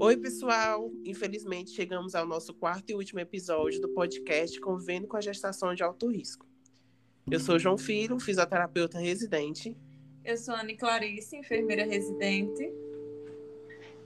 Oi, 0.00 0.16
pessoal! 0.16 0.92
Infelizmente, 1.04 1.70
chegamos 1.72 2.14
ao 2.14 2.24
nosso 2.24 2.54
quarto 2.54 2.90
e 2.90 2.94
último 2.94 3.18
episódio 3.18 3.80
do 3.80 3.88
podcast 3.88 4.60
Convivendo 4.60 5.08
com 5.08 5.16
a 5.16 5.20
Gestação 5.20 5.74
de 5.74 5.82
Alto 5.82 6.06
Risco. 6.06 6.46
Eu 7.28 7.40
sou 7.40 7.58
João 7.58 7.76
Filho, 7.76 8.20
fisioterapeuta 8.20 8.96
residente. 9.00 9.76
Eu 10.24 10.36
sou 10.36 10.54
Anne 10.54 10.76
Clarice, 10.76 11.36
enfermeira 11.36 11.84
residente. 11.84 12.72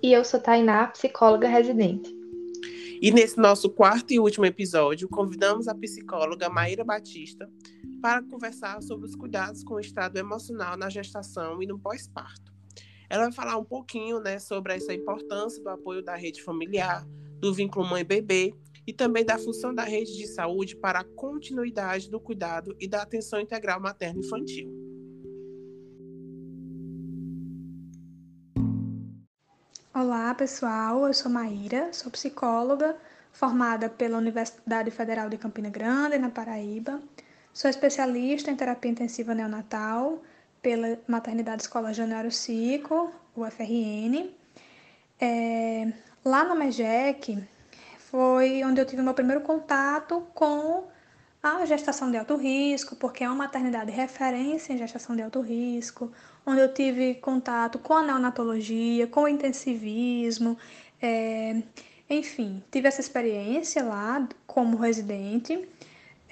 E 0.02 0.14
eu 0.14 0.24
sou 0.24 0.40
Tainá, 0.40 0.86
psicóloga 0.86 1.46
residente. 1.46 2.10
E 3.02 3.10
nesse 3.10 3.38
nosso 3.38 3.68
quarto 3.68 4.14
e 4.14 4.18
último 4.18 4.46
episódio, 4.46 5.06
convidamos 5.10 5.68
a 5.68 5.74
psicóloga 5.74 6.48
Maíra 6.48 6.84
Batista 6.84 7.50
para 8.00 8.22
conversar 8.22 8.82
sobre 8.82 9.04
os 9.04 9.14
cuidados 9.14 9.62
com 9.62 9.74
o 9.74 9.80
estado 9.80 10.16
emocional 10.16 10.74
na 10.74 10.88
gestação 10.88 11.62
e 11.62 11.66
no 11.66 11.78
pós-parto. 11.78 12.51
Ela 13.12 13.24
vai 13.24 13.32
falar 13.32 13.58
um 13.58 13.64
pouquinho 13.64 14.20
né, 14.20 14.38
sobre 14.38 14.72
essa 14.72 14.90
importância 14.94 15.62
do 15.62 15.68
apoio 15.68 16.02
da 16.02 16.16
rede 16.16 16.42
familiar, 16.42 17.06
do 17.38 17.52
vínculo 17.52 17.84
mãe-bebê 17.84 18.54
e 18.86 18.92
também 18.94 19.22
da 19.22 19.36
função 19.36 19.74
da 19.74 19.82
rede 19.82 20.16
de 20.16 20.26
saúde 20.26 20.74
para 20.74 21.00
a 21.00 21.04
continuidade 21.04 22.08
do 22.08 22.18
cuidado 22.18 22.74
e 22.80 22.88
da 22.88 23.02
atenção 23.02 23.38
integral 23.38 23.78
materno-infantil. 23.82 24.66
Olá, 29.94 30.34
pessoal. 30.34 31.06
Eu 31.06 31.12
sou 31.12 31.30
Maíra, 31.30 31.92
sou 31.92 32.10
psicóloga, 32.10 32.96
formada 33.30 33.90
pela 33.90 34.16
Universidade 34.16 34.90
Federal 34.90 35.28
de 35.28 35.36
Campina 35.36 35.68
Grande, 35.68 36.16
na 36.16 36.30
Paraíba. 36.30 36.98
Sou 37.52 37.68
especialista 37.68 38.50
em 38.50 38.56
terapia 38.56 38.90
intensiva 38.90 39.34
neonatal 39.34 40.22
pela 40.62 40.98
Maternidade 41.06 41.62
Escola 41.62 41.92
Januário 41.92 42.30
Cico, 42.30 43.12
UFRN. 43.36 44.30
É, 45.20 45.92
lá 46.24 46.44
no 46.44 46.54
MEGEC 46.54 47.42
foi 47.98 48.62
onde 48.64 48.80
eu 48.80 48.86
tive 48.86 49.02
meu 49.02 49.14
primeiro 49.14 49.40
contato 49.42 50.24
com 50.32 50.84
a 51.42 51.66
gestação 51.66 52.10
de 52.10 52.16
alto 52.16 52.36
risco, 52.36 52.94
porque 52.94 53.24
é 53.24 53.26
uma 53.26 53.34
maternidade 53.34 53.90
referência 53.90 54.72
em 54.72 54.78
gestação 54.78 55.16
de 55.16 55.22
alto 55.22 55.40
risco, 55.40 56.12
onde 56.46 56.60
eu 56.60 56.72
tive 56.72 57.16
contato 57.16 57.80
com 57.80 57.94
a 57.94 58.02
neonatologia, 58.02 59.08
com 59.08 59.22
o 59.22 59.28
intensivismo, 59.28 60.56
é, 61.00 61.60
enfim, 62.08 62.62
tive 62.70 62.86
essa 62.86 63.00
experiência 63.00 63.82
lá 63.82 64.28
como 64.46 64.76
residente. 64.76 65.68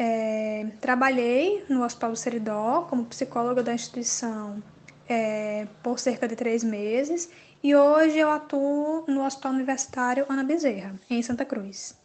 É, 0.03 0.67
trabalhei 0.81 1.63
no 1.69 1.85
Hospital 1.85 2.13
do 2.13 2.17
Seridó 2.17 2.87
como 2.89 3.05
psicóloga 3.05 3.63
da 3.63 3.75
instituição 3.75 4.63
é, 5.07 5.67
por 5.83 5.99
cerca 5.99 6.27
de 6.27 6.35
três 6.35 6.65
meses 6.65 7.31
e 7.63 7.77
hoje 7.77 8.19
eu 8.19 8.31
atuo 8.31 9.05
no 9.07 9.23
Hospital 9.27 9.53
Universitário 9.53 10.25
Ana 10.27 10.43
Bezerra, 10.43 10.99
em 11.11 11.21
Santa 11.21 11.45
Cruz. 11.45 12.01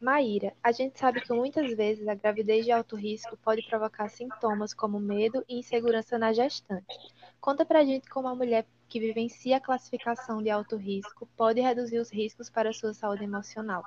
Maíra, 0.00 0.54
a 0.62 0.72
gente 0.72 0.98
sabe 0.98 1.20
que 1.20 1.34
muitas 1.34 1.70
vezes 1.74 2.08
a 2.08 2.14
gravidez 2.14 2.64
de 2.64 2.72
alto 2.72 2.96
risco 2.96 3.36
pode 3.44 3.60
provocar 3.68 4.08
sintomas 4.08 4.72
como 4.72 4.98
medo 4.98 5.44
e 5.46 5.58
insegurança 5.58 6.16
na 6.16 6.32
gestante. 6.32 6.96
Conta 7.38 7.66
pra 7.66 7.84
gente 7.84 8.08
como 8.08 8.26
a 8.26 8.34
mulher 8.34 8.64
que 8.90 8.98
vivencia 8.98 9.56
a 9.56 9.60
classificação 9.60 10.42
de 10.42 10.50
alto 10.50 10.76
risco 10.76 11.26
pode 11.36 11.60
reduzir 11.60 11.98
os 11.98 12.12
riscos 12.12 12.50
para 12.50 12.70
a 12.70 12.72
sua 12.72 12.92
saúde 12.92 13.22
emocional. 13.22 13.84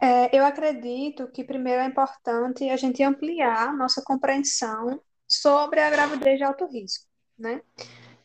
É, 0.00 0.34
eu 0.34 0.44
acredito 0.46 1.26
que 1.26 1.42
primeiro 1.42 1.82
é 1.82 1.86
importante 1.86 2.70
a 2.70 2.76
gente 2.76 3.02
ampliar 3.02 3.76
nossa 3.76 4.00
compreensão 4.00 5.02
sobre 5.26 5.80
a 5.80 5.90
gravidez 5.90 6.38
de 6.38 6.44
alto 6.44 6.66
risco, 6.66 7.04
né? 7.36 7.60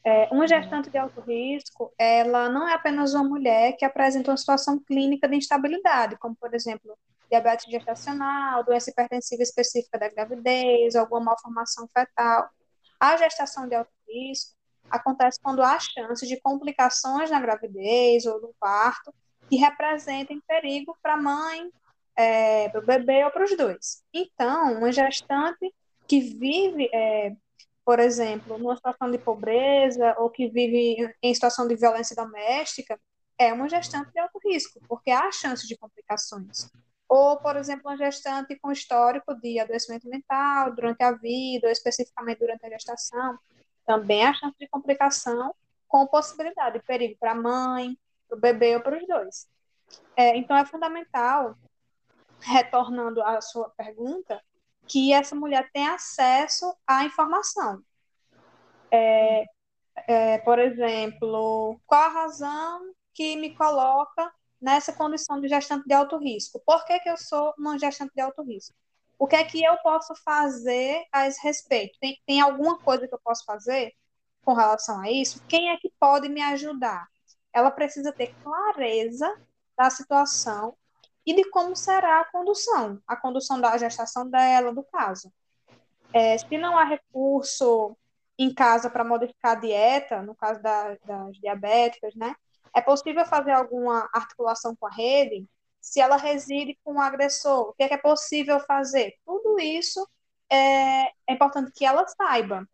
É, 0.06 0.28
uma 0.32 0.48
gestante 0.48 0.90
de 0.90 0.98
alto 0.98 1.20
risco, 1.22 1.92
ela 1.98 2.50
não 2.50 2.68
é 2.68 2.74
apenas 2.74 3.14
uma 3.14 3.24
mulher 3.24 3.74
que 3.74 3.86
apresenta 3.86 4.30
uma 4.30 4.38
situação 4.38 4.78
clínica 4.78 5.28
de 5.28 5.38
instabilidade, 5.38 6.18
como, 6.18 6.36
por 6.36 6.54
exemplo, 6.54 6.96
diabetes 7.30 7.72
gestacional, 7.72 8.64
doença 8.64 8.92
hipertensiva 8.92 9.42
específica 9.42 9.98
da 9.98 10.10
gravidez, 10.10 10.96
alguma 10.96 11.22
malformação 11.22 11.88
fetal. 11.88 12.48
A 13.00 13.18
gestação 13.18 13.68
de 13.68 13.76
alto 13.76 13.92
risco 14.08 14.56
acontece 14.94 15.40
quando 15.42 15.64
há 15.64 15.80
chance 15.80 16.28
de 16.28 16.40
complicações 16.40 17.32
na 17.32 17.40
gravidez 17.40 18.26
ou 18.26 18.40
no 18.40 18.54
parto 18.60 19.14
que 19.50 19.58
representem 19.58 20.42
perigo 20.48 20.96
para 21.02 21.16
a 21.16 21.22
mãe, 21.22 21.70
é, 22.16 22.70
para 22.70 22.80
o 22.80 22.86
bebê 22.86 23.26
ou 23.26 23.32
para 23.32 23.44
os 23.44 23.58
dois. 23.58 24.04
Então, 24.14 24.78
uma 24.78 24.92
gestante 24.92 25.74
que 26.08 26.20
vive 26.20 26.90
é, 26.94 27.36
por 27.84 28.00
exemplo, 28.00 28.58
numa 28.58 28.76
situação 28.76 29.10
de 29.10 29.18
pobreza 29.18 30.16
ou 30.20 30.30
que 30.30 30.48
vive 30.48 31.12
em 31.22 31.34
situação 31.34 31.68
de 31.68 31.76
violência 31.76 32.16
doméstica, 32.16 33.00
é 33.38 33.52
uma 33.52 33.68
gestante 33.68 34.12
de 34.12 34.20
alto 34.20 34.40
risco, 34.46 34.80
porque 34.88 35.10
há 35.10 35.32
chance 35.32 35.68
de 35.68 35.76
complicações. 35.76 36.70
Ou, 37.10 37.38
por 37.38 37.58
exemplo, 37.58 37.90
uma 37.90 37.98
gestante 37.98 38.58
com 38.60 38.72
histórico 38.72 39.36
de 39.36 39.60
adoecimento 39.60 40.08
mental 40.08 40.74
durante 40.74 41.04
a 41.04 41.12
vida, 41.12 41.68
ou 41.68 41.72
especificamente 41.72 42.40
durante 42.40 42.66
a 42.66 42.70
gestação, 42.70 43.38
também 43.86 44.26
há 44.26 44.34
chance 44.34 44.58
de 44.58 44.68
complicação 44.68 45.54
com 45.88 46.08
possibilidade 46.08 46.80
de 46.80 46.86
perigo 46.86 47.18
para 47.20 47.32
a 47.32 47.36
mãe, 47.36 47.98
para 48.28 48.38
o 48.38 48.42
bebê 48.42 48.76
ou 48.76 48.82
para 48.82 48.98
os 48.98 49.08
dois. 49.08 49.48
É, 50.16 50.36
então, 50.36 50.56
é 50.56 50.66
fundamental, 50.66 51.56
retornando 52.40 53.22
à 53.22 53.40
sua 53.42 53.70
pergunta, 53.70 54.42
que 54.88 55.14
essa 55.14 55.36
mulher 55.36 55.70
tem 55.72 55.88
acesso 55.88 56.76
à 56.86 57.06
informação. 57.06 57.82
É, 58.92 59.46
é, 60.08 60.38
por 60.40 60.60
exemplo, 60.60 61.80
qual 61.86 62.02
a 62.02 62.10
razão 62.10 62.94
que 63.14 63.36
me 63.36 63.56
coloca 63.56 64.32
nessa 64.60 64.94
condição 64.94 65.40
de 65.40 65.48
gestante 65.48 65.88
de 65.88 65.94
alto 65.94 66.18
risco? 66.18 66.62
Por 66.66 66.86
que, 66.86 67.00
que 67.00 67.10
eu 67.10 67.18
sou 67.18 67.54
uma 67.58 67.78
gestante 67.78 68.14
de 68.16 68.22
alto 68.22 68.42
risco? 68.44 68.76
O 69.24 69.26
que 69.26 69.38
é 69.38 69.44
que 69.46 69.64
eu 69.64 69.78
posso 69.78 70.14
fazer 70.16 71.06
a 71.10 71.26
esse 71.26 71.42
respeito? 71.42 71.98
Tem, 71.98 72.22
tem 72.28 72.42
alguma 72.42 72.78
coisa 72.78 73.08
que 73.08 73.14
eu 73.14 73.20
posso 73.24 73.46
fazer 73.46 73.94
com 74.44 74.52
relação 74.52 75.00
a 75.00 75.10
isso? 75.10 75.42
Quem 75.48 75.70
é 75.70 75.78
que 75.78 75.90
pode 75.98 76.28
me 76.28 76.42
ajudar? 76.42 77.08
Ela 77.54 77.72
precisa 77.72 78.12
ter 78.12 78.36
clareza 78.44 79.34
da 79.78 79.90
situação 79.90 80.76
e 81.26 81.34
de 81.34 81.50
como 81.52 81.74
será 81.74 82.20
a 82.20 82.26
condução, 82.26 83.02
a 83.08 83.16
condução 83.16 83.62
da 83.62 83.78
gestação 83.78 84.30
dela, 84.30 84.74
do 84.74 84.84
caso. 84.84 85.32
É, 86.12 86.38
se 86.38 86.58
não 86.58 86.78
há 86.78 86.84
recurso 86.84 87.96
em 88.38 88.54
casa 88.54 88.90
para 88.90 89.06
modificar 89.06 89.54
a 89.54 89.62
dieta, 89.62 90.22
no 90.22 90.36
caso 90.36 90.62
da, 90.62 90.98
das 91.06 91.38
diabéticas, 91.38 92.14
né? 92.14 92.36
É 92.76 92.82
possível 92.82 93.26
fazer 93.26 93.54
alguma 93.54 94.10
articulação 94.14 94.76
com 94.76 94.86
a 94.86 94.92
rede? 94.92 95.48
Se 95.84 96.00
ela 96.00 96.16
reside 96.16 96.80
com 96.82 96.94
o 96.94 97.02
agressor, 97.02 97.68
o 97.70 97.74
que 97.74 97.84
é, 97.84 97.90
que 97.90 97.94
é 97.94 97.98
possível 97.98 98.58
fazer? 98.62 99.16
Tudo 99.26 99.60
isso 99.60 100.08
é, 100.50 101.08
é 101.28 101.34
importante 101.34 101.74
que 101.76 101.86
ela 101.86 102.08
saiba. 102.08 102.66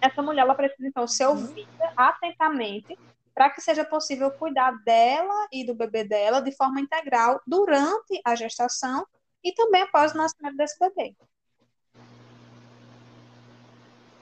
Essa 0.00 0.22
mulher 0.22 0.40
ela 0.40 0.54
precisa, 0.54 0.88
então, 0.88 1.06
ser 1.06 1.26
ouvida 1.26 1.92
atentamente 1.94 2.98
para 3.34 3.50
que 3.50 3.60
seja 3.60 3.84
possível 3.84 4.30
cuidar 4.30 4.72
dela 4.84 5.48
e 5.52 5.66
do 5.66 5.74
bebê 5.74 6.02
dela 6.02 6.40
de 6.40 6.50
forma 6.56 6.80
integral 6.80 7.42
durante 7.46 8.18
a 8.24 8.34
gestação 8.34 9.06
e 9.44 9.52
também 9.52 9.82
após 9.82 10.14
o 10.14 10.16
nascimento 10.16 10.56
desse 10.56 10.78
bebê. 10.78 11.14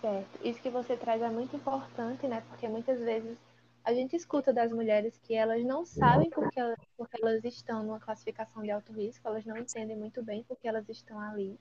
Certo. 0.00 0.40
Isso 0.42 0.60
que 0.60 0.70
você 0.70 0.96
traz 0.96 1.22
é 1.22 1.30
muito 1.30 1.54
importante, 1.54 2.26
né? 2.26 2.42
Porque 2.48 2.66
muitas 2.66 2.98
vezes 2.98 3.38
a 3.86 3.94
gente 3.94 4.16
escuta 4.16 4.52
das 4.52 4.72
mulheres 4.72 5.16
que 5.16 5.32
elas 5.32 5.64
não 5.64 5.86
sabem 5.86 6.28
porque 6.28 6.58
elas, 6.58 6.76
porque 6.96 7.18
elas 7.22 7.44
estão 7.44 7.84
numa 7.84 8.00
classificação 8.00 8.60
de 8.64 8.70
alto 8.72 8.92
risco, 8.92 9.28
elas 9.28 9.46
não 9.46 9.56
entendem 9.56 9.96
muito 9.96 10.24
bem 10.24 10.42
porque 10.42 10.66
elas 10.66 10.88
estão 10.88 11.20
ali, 11.20 11.56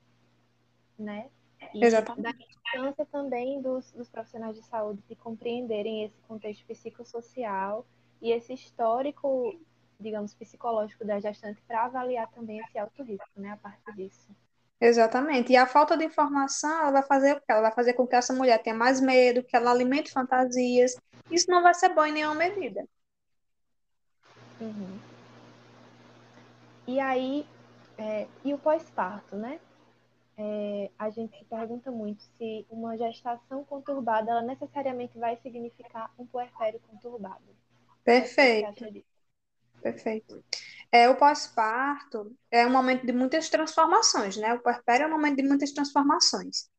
né? 0.98 1.30
E 1.72 1.86
Exatamente. 1.86 2.24
da 2.24 2.32
importância 2.32 3.06
também 3.06 3.62
dos, 3.62 3.92
dos 3.92 4.10
profissionais 4.10 4.56
de 4.56 4.66
saúde 4.66 5.04
de 5.08 5.16
compreenderem 5.16 6.04
esse 6.04 6.20
contexto 6.22 6.66
psicossocial 6.66 7.86
e 8.20 8.32
esse 8.32 8.54
histórico, 8.54 9.56
digamos, 10.00 10.34
psicológico 10.34 11.06
da 11.06 11.20
gestante 11.20 11.62
para 11.68 11.86
avaliar 11.86 12.28
também 12.32 12.58
esse 12.58 12.80
alto 12.80 13.04
risco, 13.04 13.30
né, 13.36 13.52
a 13.52 13.58
partir 13.58 13.94
disso. 13.94 14.36
Exatamente. 14.82 15.54
E 15.54 15.56
a 15.56 15.68
falta 15.68 15.96
de 15.96 16.06
informação, 16.06 16.72
ela 16.82 16.92
vai 16.92 17.04
fazer 17.04 17.34
o 17.34 17.36
quê? 17.36 17.46
Ela 17.50 17.62
vai 17.62 17.72
fazer 17.72 17.94
com 17.94 18.08
que 18.08 18.16
essa 18.16 18.34
mulher 18.34 18.64
tenha 18.64 18.76
mais 18.76 19.00
medo, 19.00 19.44
que 19.44 19.56
ela 19.56 19.70
alimente 19.70 20.12
fantasias. 20.12 20.96
Isso 21.30 21.50
não 21.50 21.62
vai 21.62 21.74
ser 21.74 21.90
bom 21.90 22.06
em 22.06 22.14
nenhuma 22.14 22.36
medida. 22.36 22.88
Uhum. 24.60 25.00
E 26.88 27.00
aí, 27.00 27.46
é, 27.98 28.28
e 28.44 28.54
o 28.54 28.58
pós-parto, 28.58 29.36
né? 29.36 29.60
é, 30.38 30.92
a 31.00 31.10
gente 31.10 31.38
se 31.38 31.46
pergunta 31.46 31.92
muito 31.92 32.24
se 32.38 32.66
uma 32.70 32.98
gestação 32.98 33.64
conturbada 33.64 34.32
ela 34.32 34.42
necessariamente 34.42 35.18
vai 35.18 35.38
significar 35.42 36.12
um 36.18 36.26
puerpério 36.26 36.80
conturbado. 36.90 37.44
Perfeito. 38.04 39.06
Perfeito. 39.82 40.44
É, 40.92 41.10
o 41.10 41.16
pós-parto 41.16 42.36
é 42.52 42.66
um 42.66 42.72
momento 42.72 43.06
de 43.06 43.14
muitas 43.14 43.50
transformações, 43.50 44.36
né? 44.36 44.54
O 44.54 44.60
puerpério 44.60 45.06
é 45.06 45.08
um 45.08 45.12
momento 45.12 45.38
de 45.38 45.44
muitas 45.44 45.72
transformações. 45.72 46.70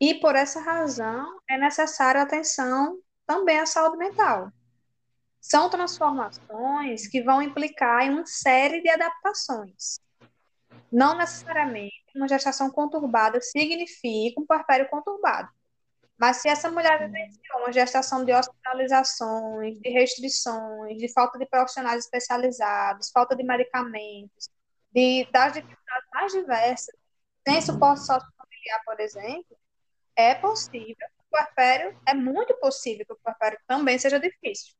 E 0.00 0.14
por 0.14 0.34
essa 0.34 0.60
razão 0.60 1.40
é 1.48 1.58
necessária 1.58 2.22
atenção 2.22 2.98
também 3.26 3.58
à 3.58 3.66
saúde 3.66 3.96
mental. 3.96 4.50
São 5.40 5.68
transformações 5.68 7.08
que 7.08 7.22
vão 7.22 7.42
implicar 7.42 8.04
em 8.04 8.10
uma 8.10 8.26
série 8.26 8.80
de 8.80 8.88
adaptações. 8.88 9.98
Não 10.90 11.16
necessariamente 11.16 12.02
uma 12.14 12.28
gestação 12.28 12.70
conturbada 12.70 13.40
significa 13.40 14.40
um 14.40 14.46
puerpério 14.46 14.88
conturbado. 14.88 15.48
Mas 16.18 16.36
se 16.36 16.48
essa 16.48 16.70
mulher 16.70 16.98
vivenciou 17.00 17.58
uma 17.58 17.72
gestação 17.72 18.24
de 18.24 18.32
hospitalizações, 18.32 19.80
de 19.80 19.90
restrições, 19.90 20.98
de 20.98 21.12
falta 21.12 21.38
de 21.38 21.46
profissionais 21.46 22.04
especializados, 22.04 23.10
falta 23.10 23.34
de 23.34 23.42
medicamentos, 23.42 24.48
de, 24.92 25.26
das 25.32 25.54
dificuldades 25.54 26.08
mais 26.12 26.32
diversas, 26.32 26.94
sem 27.48 27.60
suporte 27.60 28.06
sociofamiliar, 28.06 28.84
por 28.84 29.00
exemplo, 29.00 29.56
é 30.14 30.34
possível. 30.34 31.08
Puerpério, 31.32 31.96
é 32.06 32.12
muito 32.12 32.54
possível 32.58 33.06
que 33.06 33.12
o 33.14 33.18
puerpério 33.24 33.58
também 33.66 33.98
seja 33.98 34.20
difícil. 34.20 34.74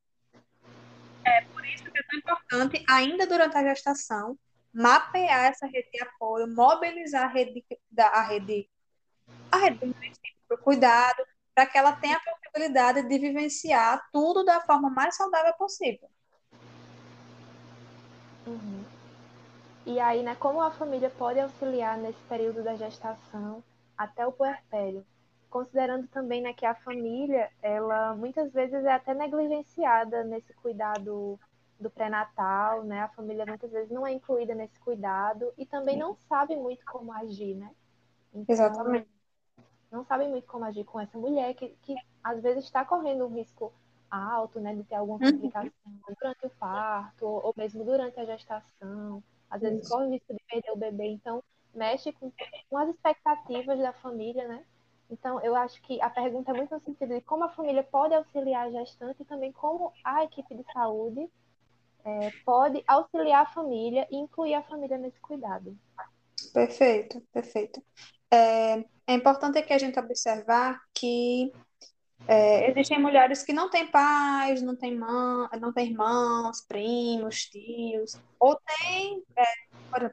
É 1.24 1.40
por 1.46 1.64
isso 1.66 1.84
que 1.84 1.98
é 1.98 2.02
tão 2.02 2.18
importante, 2.18 2.84
ainda 2.88 3.26
durante 3.26 3.56
a 3.56 3.64
gestação, 3.64 4.38
mapear 4.72 5.46
essa 5.46 5.66
rede 5.66 5.90
de 5.90 6.02
apoio, 6.02 6.46
mobilizar 6.54 7.24
a 7.24 7.28
rede, 7.28 7.64
da, 7.90 8.08
a 8.08 8.22
rede, 8.22 8.68
a 9.50 9.56
rede 9.56 9.94
do 10.50 10.58
cuidado, 10.58 11.24
para 11.54 11.66
que 11.66 11.78
ela 11.78 11.92
tenha 11.92 12.16
a 12.16 12.20
possibilidade 12.20 13.08
de 13.08 13.18
vivenciar 13.18 14.06
tudo 14.12 14.44
da 14.44 14.60
forma 14.60 14.90
mais 14.90 15.16
saudável 15.16 15.54
possível. 15.54 16.08
Uhum. 18.46 18.84
E 19.86 19.98
aí, 19.98 20.22
né, 20.22 20.34
como 20.36 20.60
a 20.60 20.70
família 20.70 21.10
pode 21.10 21.40
auxiliar 21.40 21.96
nesse 21.96 22.20
período 22.28 22.62
da 22.62 22.76
gestação 22.76 23.64
até 23.96 24.26
o 24.26 24.32
puerpério? 24.32 25.04
Considerando 25.52 26.08
também 26.08 26.40
né, 26.40 26.54
que 26.54 26.64
a 26.64 26.74
família, 26.74 27.50
ela 27.60 28.16
muitas 28.16 28.50
vezes 28.54 28.82
é 28.86 28.92
até 28.92 29.12
negligenciada 29.12 30.24
nesse 30.24 30.50
cuidado 30.54 31.38
do 31.78 31.90
pré-natal, 31.90 32.82
né? 32.84 33.02
A 33.02 33.08
família 33.08 33.44
muitas 33.44 33.70
vezes 33.70 33.90
não 33.90 34.06
é 34.06 34.12
incluída 34.12 34.54
nesse 34.54 34.80
cuidado 34.80 35.52
e 35.58 35.66
também 35.66 35.98
não 35.98 36.16
sabe 36.26 36.56
muito 36.56 36.86
como 36.86 37.12
agir, 37.12 37.54
né? 37.54 37.70
Então, 38.32 38.46
Exatamente. 38.48 39.06
Não 39.90 40.02
sabe 40.06 40.26
muito 40.26 40.46
como 40.46 40.64
agir 40.64 40.84
com 40.84 40.98
essa 40.98 41.18
mulher 41.18 41.52
que, 41.52 41.76
que 41.82 41.94
às 42.24 42.40
vezes 42.40 42.64
está 42.64 42.82
correndo 42.82 43.26
um 43.26 43.34
risco 43.34 43.70
alto, 44.10 44.58
né, 44.58 44.74
de 44.74 44.84
ter 44.84 44.94
alguma 44.94 45.22
uhum. 45.22 45.32
complicação 45.32 45.70
uhum. 45.84 46.14
durante 46.18 46.46
o 46.46 46.50
parto 46.50 47.26
ou, 47.26 47.52
mesmo 47.54 47.84
durante 47.84 48.18
a 48.18 48.24
gestação. 48.24 49.22
Às 49.50 49.60
vezes 49.60 49.86
corre 49.86 50.06
o 50.06 50.10
risco 50.12 50.32
de 50.32 50.42
perder 50.48 50.70
o 50.70 50.78
bebê, 50.78 51.08
então 51.08 51.44
mexe 51.74 52.10
com, 52.10 52.32
com 52.70 52.78
as 52.78 52.88
expectativas 52.88 53.78
da 53.78 53.92
família, 53.92 54.48
né? 54.48 54.64
Então, 55.12 55.38
eu 55.42 55.54
acho 55.54 55.80
que 55.82 56.00
a 56.00 56.08
pergunta 56.08 56.50
é 56.50 56.54
muito 56.54 56.74
no 56.74 56.80
sentido 56.80 57.14
de 57.14 57.20
como 57.20 57.44
a 57.44 57.50
família 57.50 57.82
pode 57.84 58.14
auxiliar 58.14 58.66
a 58.66 58.70
gestante 58.70 59.20
e 59.20 59.26
também 59.26 59.52
como 59.52 59.92
a 60.02 60.24
equipe 60.24 60.54
de 60.54 60.64
saúde 60.72 61.28
é, 62.02 62.30
pode 62.46 62.82
auxiliar 62.86 63.42
a 63.42 63.52
família 63.52 64.08
e 64.10 64.16
incluir 64.16 64.54
a 64.54 64.62
família 64.62 64.96
nesse 64.96 65.20
cuidado. 65.20 65.76
Perfeito, 66.54 67.20
perfeito. 67.30 67.82
É, 68.30 68.78
é 69.06 69.12
importante 69.12 69.62
que 69.62 69.74
a 69.74 69.78
gente 69.78 69.98
observar 69.98 70.80
que 70.94 71.52
é, 72.26 72.70
existem 72.70 72.98
mulheres 72.98 73.42
que 73.42 73.52
não 73.52 73.68
têm 73.68 73.86
pais, 73.86 74.62
não 74.62 74.74
têm, 74.74 74.96
mãe, 74.96 75.60
não 75.60 75.74
têm 75.74 75.90
irmãos, 75.90 76.62
primos, 76.62 77.44
tios, 77.44 78.18
ou 78.40 78.58
têm 78.80 79.22
é, 79.36 79.44
mãe, 80.00 80.10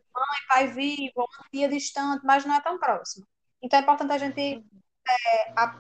pai 0.50 0.68
vivo, 0.68 1.14
uma 1.16 1.50
tia 1.50 1.70
distante, 1.70 2.26
mas 2.26 2.46
não 2.46 2.56
é 2.56 2.62
tão 2.62 2.78
próximo. 2.78 3.26
Então 3.62 3.80
é 3.80 3.82
importante 3.82 4.12
a 4.12 4.18
gente 4.18 4.64
é, 5.10 5.54
a, 5.56 5.80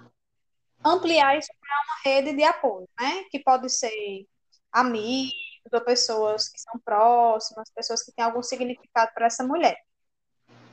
ampliar 0.83 1.37
isso 1.37 1.51
para 1.59 1.83
uma 1.83 1.95
rede 2.03 2.35
de 2.35 2.43
apoio, 2.43 2.87
né? 2.99 3.23
Que 3.29 3.39
pode 3.39 3.69
ser 3.69 4.25
amigos, 4.71 5.33
ou 5.71 5.81
pessoas 5.81 6.49
que 6.49 6.59
são 6.59 6.79
próximas, 6.79 7.69
pessoas 7.71 8.03
que 8.03 8.11
têm 8.11 8.25
algum 8.25 8.41
significado 8.41 9.11
para 9.13 9.27
essa 9.27 9.43
mulher. 9.43 9.77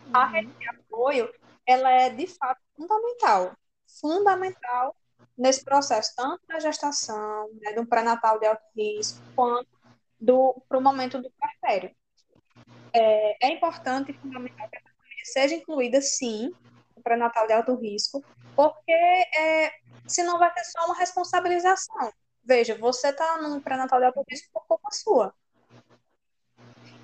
Uhum. 0.06 0.12
A 0.14 0.26
rede 0.26 0.52
de 0.52 0.68
apoio, 0.68 1.32
ela 1.66 1.90
é 1.90 2.10
de 2.10 2.26
fato 2.26 2.60
fundamental, 2.76 3.54
fundamental 4.00 4.96
nesse 5.36 5.64
processo, 5.64 6.14
tanto 6.16 6.46
da 6.46 6.58
gestação, 6.58 7.50
né, 7.60 7.72
do 7.72 7.86
pré-natal 7.86 8.38
de 8.38 8.46
alto 8.46 8.62
risco, 8.74 9.20
quanto 9.34 9.68
para 10.68 10.78
o 10.78 10.80
momento 10.80 11.20
do 11.20 11.30
puerpério. 11.30 11.94
É, 12.92 13.46
é 13.46 13.52
importante 13.52 14.10
e 14.10 14.14
fundamental 14.14 14.68
que 14.70 14.78
a 14.78 14.80
família 14.80 15.24
seja 15.24 15.54
incluída, 15.54 16.00
sim, 16.00 16.54
pré-natal 17.06 17.46
de 17.46 17.52
alto 17.52 17.76
risco, 17.76 18.24
porque 18.56 18.92
é, 18.92 19.72
senão 20.08 20.40
vai 20.40 20.52
ser 20.52 20.64
só 20.64 20.86
uma 20.86 20.98
responsabilização. 20.98 22.12
Veja, 22.44 22.76
você 22.76 23.10
está 23.10 23.38
num 23.40 23.60
pré-natal 23.60 24.00
de 24.00 24.06
alto 24.06 24.24
risco 24.28 24.50
por 24.52 24.66
culpa 24.66 24.90
sua. 24.90 25.32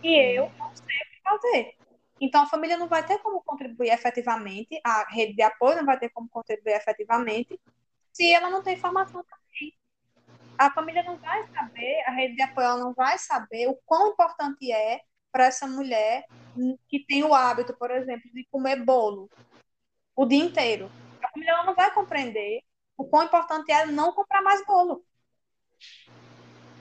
E 0.02 0.36
eu 0.36 0.50
não 0.58 0.74
sei 0.74 0.84
o 0.84 1.10
que 1.10 1.22
fazer. 1.22 1.76
Então, 2.20 2.42
a 2.42 2.46
família 2.46 2.76
não 2.76 2.88
vai 2.88 3.06
ter 3.06 3.18
como 3.18 3.42
contribuir 3.42 3.90
efetivamente, 3.90 4.80
a 4.84 5.06
rede 5.08 5.34
de 5.34 5.42
apoio 5.42 5.76
não 5.76 5.86
vai 5.86 5.98
ter 5.98 6.08
como 6.10 6.28
contribuir 6.28 6.74
efetivamente, 6.74 7.60
se 8.12 8.32
ela 8.32 8.50
não 8.50 8.62
tem 8.62 8.74
informação 8.74 9.24
também. 9.24 9.72
A 10.58 10.70
família 10.72 11.04
não 11.04 11.16
vai 11.16 11.46
saber, 11.48 12.02
a 12.06 12.10
rede 12.10 12.34
de 12.34 12.42
apoio 12.42 12.76
não 12.78 12.92
vai 12.92 13.18
saber 13.18 13.68
o 13.68 13.78
quão 13.84 14.08
importante 14.08 14.70
é 14.72 15.00
para 15.30 15.46
essa 15.46 15.66
mulher 15.66 16.24
que 16.88 17.04
tem 17.06 17.24
o 17.24 17.34
hábito, 17.34 17.74
por 17.76 17.90
exemplo, 17.90 18.30
de 18.32 18.44
comer 18.50 18.84
bolo 18.84 19.28
o 20.14 20.26
dia 20.26 20.44
inteiro. 20.44 20.90
A 21.22 21.28
família 21.28 21.62
não 21.64 21.74
vai 21.74 21.92
compreender 21.92 22.62
o 22.96 23.04
quão 23.04 23.24
importante 23.24 23.70
é 23.72 23.86
não 23.86 24.12
comprar 24.12 24.42
mais 24.42 24.64
bolo. 24.64 25.04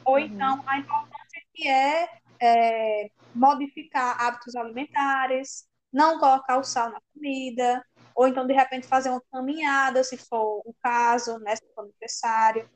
Ou 0.06 0.16
uhum. 0.16 0.20
então 0.20 0.64
a 0.68 0.78
importância 0.78 1.42
que 1.54 1.68
é, 1.68 2.10
é, 2.40 3.12
modificar 3.34 4.22
hábitos 4.22 4.56
alimentares, 4.56 5.68
não 5.92 6.20
colocar 6.20 6.58
o 6.58 6.64
sal 6.64 6.90
na 6.90 7.02
comida, 7.14 7.86
ou 8.16 8.28
então 8.28 8.46
de 8.46 8.54
repente 8.54 8.88
fazer 8.88 9.10
uma 9.10 9.22
caminhada, 9.32 10.04
se 10.04 10.18
for 10.18 10.62
o 10.66 10.74
caso, 10.82 11.38
né, 11.40 11.56
se 11.56 11.74
for 11.74 11.86
necessário. 11.86 12.70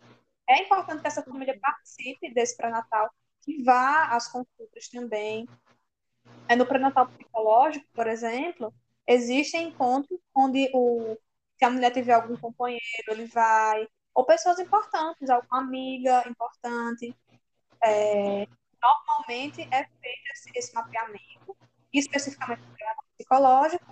É 0.48 0.62
importante 0.62 1.02
que 1.02 1.08
essa 1.08 1.24
família 1.24 1.58
participe 1.60 2.34
desse 2.34 2.56
pré-natal, 2.56 3.10
que 3.42 3.64
vá 3.64 4.08
às 4.08 4.28
consultas 4.28 4.88
também. 4.92 5.48
É 6.48 6.56
no 6.56 6.66
pré-natal 6.66 7.08
psicológico, 7.08 7.86
por 7.94 8.08
exemplo, 8.08 8.74
existem 9.08 9.70
encontros 9.70 10.20
onde 10.34 10.70
o, 10.74 11.18
se 11.58 11.66
a 11.66 11.70
mulher 11.70 11.92
tiver 11.92 12.14
algum 12.14 12.36
companheiro, 12.38 12.82
ele 13.08 13.26
vai 13.28 13.88
ou 14.14 14.26
pessoas 14.26 14.60
importantes, 14.60 15.30
alguma 15.30 15.60
amiga 15.60 16.24
importante. 16.28 17.14
É, 17.84 18.48
normalmente 18.82 19.62
é 19.72 19.84
feito 19.84 20.32
esse, 20.34 20.52
esse 20.56 20.74
mapeamento, 20.74 21.56
especificamente 21.94 22.64
psicológico, 23.18 23.86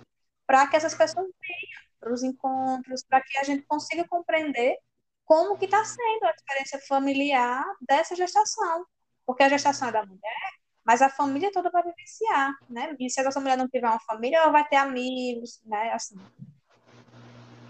para 0.46 0.66
que 0.66 0.76
essas 0.76 0.94
pessoas 0.94 1.26
venham 1.26 1.84
para 2.00 2.12
os 2.12 2.22
encontros, 2.22 3.04
para 3.04 3.22
que 3.22 3.38
a 3.38 3.44
gente 3.44 3.64
consiga 3.66 4.06
compreender 4.08 4.78
como 5.24 5.58
que 5.58 5.66
está 5.66 5.84
sendo 5.84 6.24
a 6.24 6.30
experiência 6.30 6.80
familiar 6.80 7.64
dessa 7.80 8.16
gestação. 8.16 8.86
Porque 9.26 9.42
a 9.42 9.48
gestação 9.48 9.88
é 9.88 9.92
da 9.92 10.04
mulher, 10.04 10.53
mas 10.84 11.00
a 11.00 11.08
família 11.08 11.50
toda 11.52 11.70
vai 11.70 11.82
vivenciar, 11.82 12.54
né? 12.68 12.94
E 12.98 13.08
se 13.08 13.20
essa 13.20 13.40
mulher 13.40 13.56
não 13.56 13.68
tiver 13.68 13.88
uma 13.88 14.00
família, 14.00 14.38
ela 14.38 14.50
vai 14.50 14.66
ter 14.68 14.76
amigos, 14.76 15.60
né? 15.64 15.92
Assim, 15.92 16.16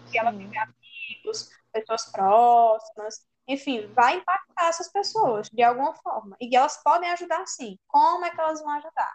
se 0.07 0.19
ela 0.19 0.33
tiver 0.33 0.59
amigos, 0.59 1.51
pessoas 1.73 2.11
próximas, 2.11 3.27
enfim, 3.47 3.87
vai 3.95 4.17
impactar 4.17 4.69
essas 4.69 4.91
pessoas 4.91 5.49
de 5.51 5.63
alguma 5.63 5.95
forma. 5.95 6.37
E 6.41 6.55
elas 6.57 6.83
podem 6.83 7.11
ajudar 7.11 7.47
sim. 7.47 7.79
Como 7.87 8.25
é 8.25 8.31
que 8.31 8.41
elas 8.41 8.61
vão 8.61 8.71
ajudar? 8.71 9.15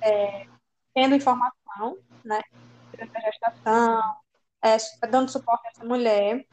É, 0.00 0.46
tendo 0.94 1.14
informação, 1.14 1.98
né, 2.24 2.40
durante 2.90 3.16
a 3.16 3.20
gestação, 3.20 4.16
é, 4.62 4.76
dando 5.08 5.30
suporte 5.30 5.66
a 5.66 5.70
essa 5.70 5.84
mulher, 5.84 6.46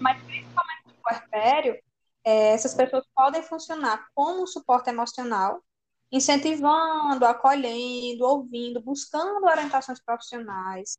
mas 0.00 0.22
principalmente 0.24 0.86
no 0.86 0.94
puerpério, 0.94 1.80
é, 2.24 2.52
essas 2.52 2.74
pessoas 2.74 3.04
podem 3.14 3.42
funcionar 3.42 4.06
como 4.14 4.46
suporte 4.46 4.90
emocional, 4.90 5.62
incentivando, 6.12 7.24
acolhendo, 7.24 8.24
ouvindo, 8.24 8.80
buscando 8.80 9.46
orientações 9.46 10.00
profissionais, 10.02 10.98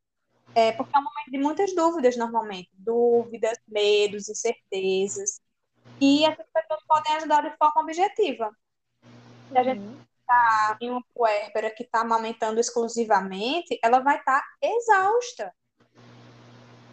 é, 0.55 0.71
porque 0.71 0.95
é 0.95 0.99
um 0.99 1.03
momento 1.03 1.31
de 1.31 1.37
muitas 1.37 1.75
dúvidas, 1.75 2.17
normalmente. 2.17 2.69
Dúvidas, 2.73 3.57
medos, 3.67 4.29
incertezas. 4.29 5.41
E 5.99 6.25
essas 6.25 6.45
pessoas 6.53 6.81
podem 6.87 7.15
ajudar 7.15 7.41
de 7.49 7.55
forma 7.57 7.81
objetiva. 7.81 8.51
Se 9.49 9.57
a 9.57 9.63
gente 9.63 9.81
está 10.19 10.77
em 10.81 10.89
uma 10.89 11.03
puérpera 11.13 11.69
que 11.71 11.83
está 11.83 12.01
amamentando 12.01 12.59
exclusivamente, 12.59 13.79
ela 13.83 13.99
vai 13.99 14.17
estar 14.17 14.39
tá 14.39 14.47
exausta. 14.61 15.53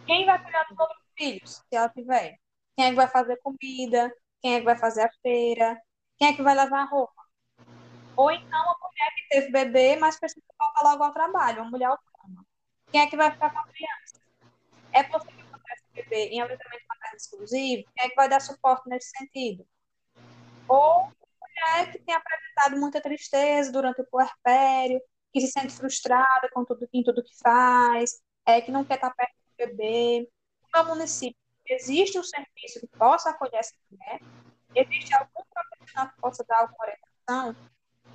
Quem 0.06 0.24
vai 0.24 0.42
cuidar 0.42 0.64
dos 0.68 0.78
outros 0.78 1.02
filhos, 1.16 1.62
se 1.68 1.76
ela 1.76 1.88
tiver? 1.88 2.38
Quem 2.78 2.86
é 2.86 2.90
que 2.90 2.96
vai 2.96 3.08
fazer 3.08 3.36
comida? 3.38 4.14
Quem 4.40 4.54
é 4.54 4.58
que 4.60 4.64
vai 4.64 4.78
fazer 4.78 5.02
a 5.02 5.10
feira? 5.20 5.76
Quem 6.16 6.28
é 6.28 6.32
que 6.32 6.42
vai 6.42 6.54
lavar 6.54 6.86
a 6.86 6.88
roupa? 6.88 7.12
Ou 8.16 8.30
então 8.30 8.60
a 8.60 8.76
mulher 8.80 9.14
que 9.16 9.28
teve 9.28 9.50
bebê, 9.50 9.96
mas 9.96 10.16
precisa 10.16 10.46
voltar 10.56 10.82
logo 10.84 11.02
ao 11.02 11.12
trabalho, 11.12 11.62
uma 11.62 11.70
mulher 11.72 11.90
quem 12.92 13.00
é 13.00 13.06
que 13.08 13.16
vai 13.16 13.32
ficar 13.32 13.50
com 13.50 13.58
a 13.58 13.66
criança? 13.66 14.20
É 14.92 15.02
possível 15.02 15.44
botar 15.50 15.74
esse 15.74 15.92
bebê 15.92 16.28
em 16.28 16.40
aleitamento 16.40 16.84
materno 16.88 17.16
exclusivo? 17.16 17.88
Quem 17.96 18.06
é 18.06 18.08
que 18.10 18.14
vai 18.14 18.28
dar 18.28 18.40
suporte 18.40 18.88
nesse 18.88 19.10
sentido? 19.10 19.66
Ou 20.68 21.02
mulher 21.04 21.90
que 21.90 21.98
tem 21.98 22.14
apresentado 22.14 22.78
muita 22.78 23.00
tristeza 23.00 23.72
durante 23.72 24.02
o 24.02 24.06
puerpério, 24.06 25.00
que 25.32 25.40
se 25.40 25.48
sente 25.48 25.74
frustrada 25.74 26.48
com 26.54 26.64
tudo, 26.64 26.88
em 26.92 27.02
tudo 27.02 27.24
que 27.24 27.36
faz, 27.42 28.22
é, 28.46 28.60
que 28.60 28.70
não 28.70 28.84
quer 28.84 28.94
estar 28.94 29.10
perto 29.10 29.34
do 29.34 29.66
bebê. 29.66 30.30
No 30.74 30.84
município, 30.84 31.36
existe 31.72 32.18
um 32.18 32.22
serviço 32.22 32.80
que 32.80 32.86
possa 32.98 33.30
acolher 33.30 33.58
essa 33.58 33.74
mulher? 33.90 34.20
Existe 34.74 35.14
algum 35.14 35.42
profissional 35.52 36.10
que 36.10 36.20
possa 36.20 36.44
dar 36.44 36.58
alguma 36.60 36.78
orientação? 36.84 37.70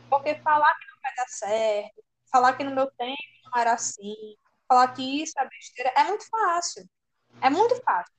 Porque 0.09 0.35
falar 0.35 0.73
que 0.77 0.87
não 0.87 0.97
vai 1.01 1.15
dar 1.15 1.27
certo, 1.27 2.03
falar 2.31 2.53
que 2.53 2.63
no 2.63 2.75
meu 2.75 2.89
tempo 2.91 3.21
não 3.45 3.61
era 3.61 3.73
assim, 3.73 4.35
falar 4.67 4.87
que 4.93 5.23
isso 5.23 5.33
é 5.39 5.47
besteira, 5.47 5.93
é 5.95 6.03
muito 6.05 6.27
fácil. 6.29 6.89
É 7.41 7.49
muito 7.49 7.75
fácil. 7.83 8.13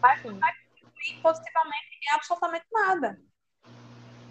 Mas 0.00 0.22
não 0.24 0.38
vai 0.38 0.52
contribuir 0.54 1.22
positivamente 1.22 1.98
em 2.02 2.14
absolutamente 2.14 2.66
nada. 2.70 3.20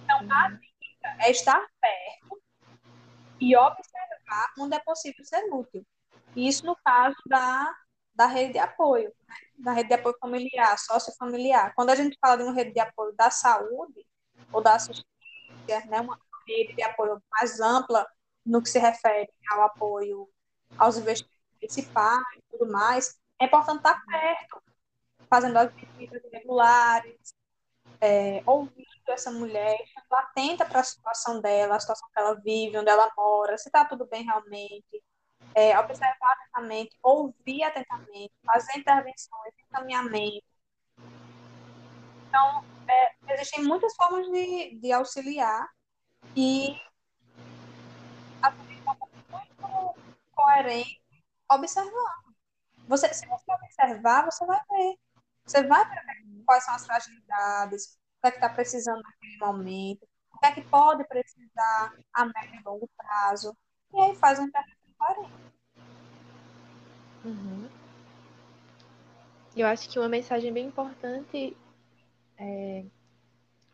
Então, 0.04 0.18
a 0.32 0.48
uhum. 0.48 0.58
dica 0.58 1.16
é 1.20 1.32
estar 1.32 1.68
perto 1.80 2.42
e 3.40 3.56
observar 3.56 4.54
onde 4.58 4.76
é 4.76 4.80
possível 4.80 5.24
ser 5.24 5.44
útil. 5.54 5.86
Isso 6.36 6.66
no 6.66 6.76
caso 6.84 7.16
da, 7.28 7.76
da 8.20 8.26
rede 8.26 8.52
de 8.52 8.60
apoio, 8.60 9.14
né? 9.26 9.36
da 9.60 9.72
rede 9.72 9.88
de 9.88 9.96
apoio 9.96 10.14
familiar, 10.20 10.78
sociofamiliar. 10.78 11.74
Quando 11.74 11.92
a 11.92 11.96
gente 11.96 12.18
fala 12.20 12.36
de 12.36 12.44
uma 12.44 12.54
rede 12.54 12.74
de 12.74 12.80
apoio 12.82 13.16
da 13.16 13.32
saúde 13.32 14.06
ou 14.52 14.62
da 14.62 14.76
assistência, 14.76 15.06
né? 15.88 16.02
uma 16.02 16.20
rede 16.46 16.74
de 16.74 16.84
apoio 16.84 17.24
mais 17.32 17.62
ampla 17.62 18.06
no 18.46 18.62
que 18.62 18.68
se 18.68 18.78
refere 18.78 19.32
ao 19.54 19.62
apoio 19.62 20.30
aos 20.78 20.98
investimentos 20.98 21.40
municipais 21.54 22.26
e 22.36 22.42
tudo 22.52 22.70
mais, 22.70 23.18
é 23.40 23.46
importante 23.46 23.78
estar 23.78 24.04
perto, 24.06 24.62
fazendo 25.30 25.56
as 25.56 25.72
visitas 25.74 26.22
regulares, 26.30 27.34
é, 28.02 28.44
ouvindo 28.46 28.86
essa 29.08 29.32
mulher, 29.32 29.78
atenta 30.12 30.66
para 30.66 30.82
a 30.82 30.84
situação 30.84 31.40
dela, 31.40 31.78
a 31.78 31.80
situação 31.80 32.08
que 32.14 32.20
ela 32.20 32.34
vive, 32.36 32.78
onde 32.78 32.90
ela 32.90 33.10
mora, 33.16 33.58
se 33.58 33.70
está 33.70 33.86
tudo 33.86 34.06
bem 34.08 34.26
realmente, 34.26 35.04
é, 35.56 35.78
observar 35.80 36.34
atentamente, 36.34 36.98
ouvir 37.02 37.64
atentamente, 37.64 38.34
fazer 38.46 38.78
intervenções, 38.78 39.54
encaminhamento. 39.68 40.46
Então, 42.28 42.64
é, 42.88 43.34
existem 43.34 43.64
muitas 43.64 43.94
formas 43.96 44.28
de, 44.28 44.80
de 44.80 44.92
auxiliar 44.92 45.68
e 46.36 46.80
a 48.42 48.52
muito 48.52 49.96
coerente 50.32 51.02
observando. 51.52 52.36
Você, 52.88 53.14
se 53.14 53.26
você 53.28 53.52
observar, 53.52 54.26
você 54.26 54.46
vai 54.46 54.60
ver. 54.70 54.96
Você 55.46 55.64
vai 55.64 55.84
ver 55.90 56.44
quais 56.46 56.64
são 56.64 56.76
as 56.76 56.86
fragilidades, 56.86 57.98
o 58.18 58.22
que 58.22 58.28
é 58.28 58.30
está 58.30 58.50
precisando 58.50 59.02
naquele 59.02 59.38
momento, 59.38 60.08
o 60.32 60.40
que 60.40 60.46
é 60.46 60.52
que 60.52 60.62
pode 60.62 61.04
precisar 61.08 61.94
a 62.14 62.26
médio 62.26 62.60
e 62.60 62.64
longo 62.64 62.90
prazo. 62.96 63.56
E 63.94 64.02
aí 64.02 64.16
faz 64.16 64.40
um 64.40 64.46
intervenção 64.46 64.94
coerente. 64.98 65.39
Uhum. 67.24 67.68
Eu 69.56 69.68
acho 69.68 69.90
que 69.90 70.00
uma 70.00 70.08
mensagem 70.08 70.54
bem 70.54 70.68
importante 70.68 71.56
é, 72.38 72.86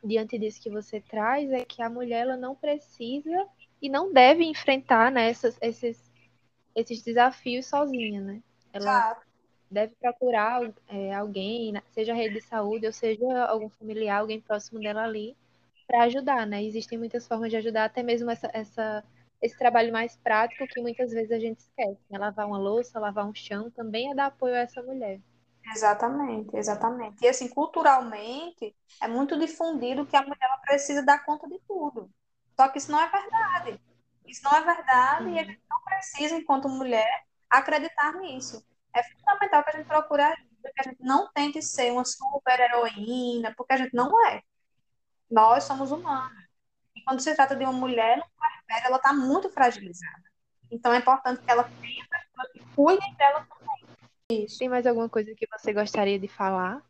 diante 0.03 0.37
disso 0.37 0.61
que 0.61 0.69
você 0.69 0.99
traz 1.01 1.49
é 1.51 1.63
que 1.65 1.81
a 1.81 1.89
mulher 1.89 2.21
ela 2.21 2.37
não 2.37 2.55
precisa 2.55 3.47
e 3.81 3.89
não 3.89 4.11
deve 4.11 4.43
enfrentar 4.43 5.11
né, 5.11 5.29
essas, 5.29 5.57
esses, 5.61 6.11
esses 6.75 7.01
desafios 7.03 7.65
sozinha, 7.65 8.21
né? 8.21 8.41
Ela 8.73 9.21
deve 9.69 9.93
procurar 9.95 10.61
é, 10.87 11.13
alguém, 11.13 11.73
seja 11.91 12.13
a 12.13 12.15
rede 12.15 12.35
de 12.35 12.41
saúde 12.41 12.85
ou 12.85 12.93
seja 12.93 13.45
algum 13.45 13.69
familiar, 13.69 14.19
alguém 14.19 14.39
próximo 14.39 14.79
dela 14.79 15.03
ali, 15.03 15.35
para 15.87 16.03
ajudar, 16.03 16.47
né? 16.47 16.63
Existem 16.63 16.97
muitas 16.97 17.27
formas 17.27 17.49
de 17.49 17.57
ajudar, 17.57 17.85
até 17.85 18.01
mesmo 18.01 18.29
essa, 18.29 18.49
essa, 18.53 19.03
esse 19.45 19.57
trabalho 19.57 19.91
mais 19.91 20.17
prático 20.17 20.67
que 20.67 20.81
muitas 20.81 21.11
vezes 21.11 21.31
a 21.31 21.39
gente 21.39 21.59
esquece. 21.59 22.01
Né? 22.09 22.17
Lavar 22.17 22.47
uma 22.47 22.57
louça, 22.57 22.99
lavar 22.99 23.27
um 23.27 23.33
chão, 23.33 23.69
também 23.71 24.11
é 24.11 24.15
dar 24.15 24.27
apoio 24.27 24.55
a 24.55 24.59
essa 24.59 24.81
mulher. 24.81 25.19
Exatamente, 25.73 26.55
exatamente. 26.55 27.23
E 27.23 27.27
assim, 27.27 27.47
culturalmente, 27.47 28.75
é 29.01 29.07
muito 29.07 29.37
difundido 29.37 30.05
que 30.05 30.15
a 30.15 30.21
mulher 30.21 30.49
precisa 30.61 31.01
dar 31.01 31.25
conta 31.25 31.47
de 31.47 31.59
tudo. 31.67 32.09
Só 32.55 32.67
que 32.69 32.77
isso 32.77 32.91
não 32.91 33.01
é 33.01 33.09
verdade. 33.09 33.81
Isso 34.25 34.41
não 34.43 34.55
é 34.55 34.61
verdade 34.63 35.25
uhum. 35.25 35.35
e 35.35 35.39
a 35.39 35.43
gente 35.43 35.61
não 35.69 35.81
precisa, 35.81 36.35
enquanto 36.35 36.69
mulher, 36.69 37.23
acreditar 37.49 38.13
nisso. 38.13 38.63
É 38.93 39.03
fundamental 39.03 39.63
que 39.63 39.69
a 39.71 39.77
gente 39.77 39.87
procure 39.87 40.21
ajuda, 40.21 40.71
que 40.73 40.81
a 40.81 40.83
gente 40.83 41.03
não 41.03 41.31
tente 41.33 41.61
ser 41.61 41.91
uma 41.91 42.05
super 42.05 42.59
heroína, 42.59 43.53
porque 43.55 43.73
a 43.73 43.77
gente 43.77 43.93
não 43.93 44.25
é. 44.27 44.41
Nós 45.29 45.63
somos 45.63 45.91
humanos. 45.91 46.44
Quando 47.05 47.21
se 47.21 47.35
trata 47.35 47.55
de 47.55 47.63
uma 47.63 47.71
mulher, 47.71 48.17
no 48.17 48.23
puerpério, 48.35 48.87
ela 48.87 48.97
está 48.97 49.13
muito 49.13 49.49
fragilizada. 49.49 50.23
Então 50.71 50.91
é 50.91 50.97
importante 50.97 51.41
que 51.41 51.51
ela 51.51 51.63
tenha 51.63 52.05
pessoas 52.09 52.51
que 52.51 52.75
cuidem 52.75 53.13
dela 53.15 53.47
também. 53.47 54.43
Isso. 54.43 54.57
Tem 54.57 54.67
mais 54.67 54.87
alguma 54.87 55.07
coisa 55.07 55.33
que 55.35 55.47
você 55.47 55.71
gostaria 55.71 56.19
de 56.19 56.27
falar? 56.27 56.83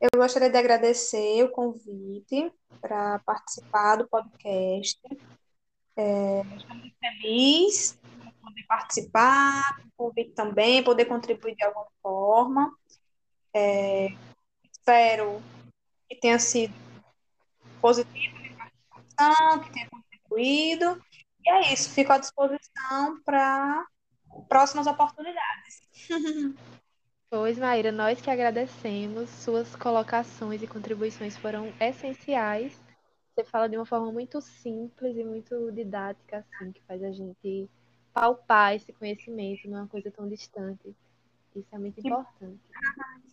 Eu 0.00 0.08
gostaria 0.16 0.48
de 0.48 0.56
agradecer 0.56 1.42
o 1.42 1.50
convite 1.50 2.50
para 2.80 3.18
participar 3.18 3.96
do 3.96 4.08
podcast. 4.08 4.98
É, 5.96 6.40
estou 6.56 6.76
muito 6.76 6.96
feliz 6.98 7.98
de 8.24 8.32
poder 8.32 8.66
participar, 8.66 9.80
o 9.84 10.04
convite 10.04 10.30
também, 10.30 10.82
poder 10.82 11.04
contribuir 11.04 11.56
de 11.56 11.64
alguma 11.64 11.86
forma. 12.00 12.72
É, 13.52 14.08
espero 14.72 15.42
que 16.08 16.16
tenha 16.16 16.38
sido 16.38 16.72
positivo 17.80 18.39
que 19.62 19.72
tenha 19.72 19.88
contribuído. 19.90 21.02
E 21.44 21.50
é 21.50 21.72
isso, 21.72 21.90
fico 21.90 22.12
à 22.12 22.18
disposição 22.18 23.20
para 23.24 23.86
próximas 24.48 24.86
oportunidades. 24.86 25.80
Pois, 27.32 27.56
Maíra, 27.56 27.92
nós 27.92 28.20
que 28.20 28.28
agradecemos. 28.28 29.30
Suas 29.30 29.76
colocações 29.76 30.60
e 30.64 30.66
contribuições 30.66 31.36
foram 31.36 31.72
essenciais. 31.78 32.76
Você 33.32 33.44
fala 33.44 33.68
de 33.68 33.76
uma 33.76 33.86
forma 33.86 34.10
muito 34.10 34.40
simples 34.40 35.16
e 35.16 35.22
muito 35.22 35.70
didática, 35.70 36.38
assim, 36.38 36.72
que 36.72 36.82
faz 36.82 37.00
a 37.04 37.12
gente 37.12 37.70
palpar 38.12 38.74
esse 38.74 38.92
conhecimento 38.92 39.70
numa 39.70 39.86
coisa 39.86 40.10
tão 40.10 40.28
distante. 40.28 40.92
Isso 41.54 41.68
é 41.72 41.78
muito 41.78 42.00
importante. 42.00 42.60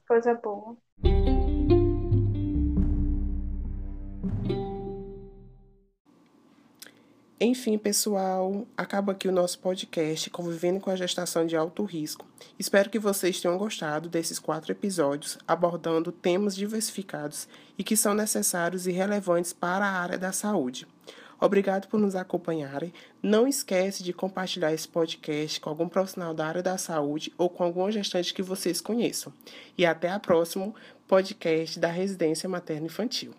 Coisa 0.08 0.36
boa. 0.36 0.78
Enfim, 7.40 7.78
pessoal, 7.78 8.66
acaba 8.76 9.12
aqui 9.12 9.28
o 9.28 9.32
nosso 9.32 9.60
podcast 9.60 10.28
Convivendo 10.32 10.80
com 10.80 10.90
a 10.90 10.96
Gestação 10.96 11.46
de 11.46 11.56
Alto 11.56 11.84
Risco. 11.84 12.26
Espero 12.58 12.90
que 12.90 12.98
vocês 12.98 13.40
tenham 13.40 13.60
gostado 13.60 14.10
desses 14.10 14.40
quatro 14.40 14.72
episódios 14.72 15.38
abordando 15.48 16.12
temas 16.12 16.56
diversificados 16.56 17.48
e 17.78 17.84
que 17.84 17.96
são 17.96 18.16
necessários 18.16 18.88
e 18.88 18.92
relevantes 18.92 19.54
para 19.54 19.86
a 19.86 20.02
área 20.02 20.18
da 20.18 20.32
saúde. 20.32 20.88
Obrigado 21.40 21.88
por 21.88 22.00
nos 22.00 22.16
acompanharem. 22.16 22.92
Não 23.22 23.48
esquece 23.48 24.04
de 24.04 24.14
compartilhar 24.14 24.74
esse 24.74 24.88
podcast 24.88 25.62
com 25.62 25.70
algum 25.70 25.88
profissional 25.88 26.34
da 26.34 26.48
área 26.48 26.64
da 26.64 26.76
saúde 26.80 27.32
ou 27.38 27.52
com 27.52 27.64
algum 27.64 27.92
gestante 27.92 28.34
que 28.34 28.42
vocês 28.42 28.82
conheçam. 28.82 29.32
E 29.78 29.86
até 29.86 30.10
a 30.10 30.20
próximo 30.20 30.74
podcast 31.08 31.80
da 31.80 31.90
Residência 31.90 32.50
Materno 32.50 32.88
Infantil. 32.88 33.36